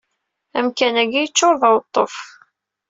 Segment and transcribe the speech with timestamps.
[0.57, 2.15] Amkan-agi yeččur d aweṭṭuf.